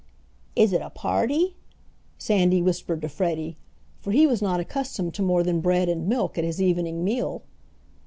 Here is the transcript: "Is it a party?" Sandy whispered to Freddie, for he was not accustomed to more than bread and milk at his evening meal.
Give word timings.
"Is 0.55 0.73
it 0.73 0.81
a 0.81 0.89
party?" 0.89 1.57
Sandy 2.17 2.59
whispered 2.63 3.03
to 3.03 3.07
Freddie, 3.07 3.55
for 3.99 4.09
he 4.09 4.25
was 4.25 4.41
not 4.41 4.59
accustomed 4.59 5.13
to 5.13 5.21
more 5.21 5.43
than 5.43 5.61
bread 5.61 5.87
and 5.89 6.07
milk 6.09 6.39
at 6.39 6.43
his 6.43 6.59
evening 6.59 7.03
meal. 7.03 7.43